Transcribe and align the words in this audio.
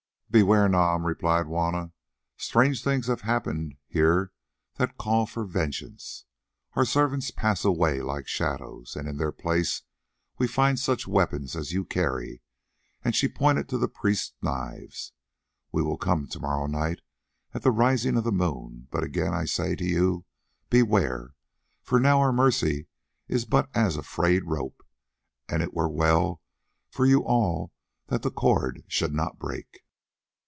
"Beware, 0.33 0.69
Nam," 0.69 1.05
replied 1.05 1.47
Juanna; 1.47 1.91
"strange 2.37 2.85
things 2.85 3.07
happen 3.07 3.77
here 3.85 4.31
that 4.75 4.97
call 4.97 5.25
for 5.25 5.43
vengeance. 5.43 6.23
Our 6.73 6.85
servants 6.85 7.31
pass 7.31 7.65
away 7.65 8.01
like 8.01 8.29
shadows, 8.29 8.95
and 8.95 9.09
in 9.09 9.17
their 9.17 9.33
place 9.33 9.81
we 10.37 10.47
find 10.47 10.79
such 10.79 11.05
weapons 11.05 11.53
as 11.57 11.73
you 11.73 11.83
carry," 11.83 12.41
and 13.03 13.13
she 13.13 13.27
pointed 13.27 13.67
to 13.67 13.77
the 13.77 13.89
priests' 13.89 14.31
knives. 14.41 15.11
"We 15.73 15.81
will 15.81 15.97
come 15.97 16.27
to 16.27 16.39
morrow 16.39 16.65
night 16.67 17.01
at 17.53 17.63
the 17.63 17.71
rising 17.71 18.15
of 18.15 18.23
the 18.23 18.31
moon, 18.31 18.87
but 18.89 19.03
again 19.03 19.33
I 19.33 19.43
say 19.43 19.75
to 19.75 19.83
you, 19.85 20.23
beware, 20.69 21.33
for 21.81 21.99
now 21.99 22.21
our 22.21 22.31
mercy 22.31 22.87
is 23.27 23.43
but 23.43 23.69
as 23.75 23.97
a 23.97 24.01
frayed 24.01 24.45
rope, 24.45 24.81
and 25.49 25.61
it 25.61 25.73
were 25.73 25.89
well 25.89 26.41
for 26.89 27.05
you 27.05 27.19
all 27.21 27.73
that 28.07 28.21
the 28.23 28.31
cord 28.31 28.85
should 28.87 29.13
not 29.13 29.37
break." 29.37 29.79